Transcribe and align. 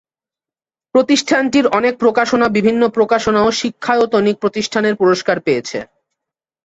প্রতিষ্ঠানটির 0.95 1.65
অনেক 1.69 1.93
প্রকাশনা 1.97 2.47
বিভিন্ন 2.49 2.81
প্রকাশনা 2.89 3.39
ও 3.43 3.49
শিক্ষায়তনিক 3.51 4.35
প্রতিষ্ঠানের 4.39 4.95
পুরস্কার 4.95 5.37
পেয়েছে। 5.39 5.79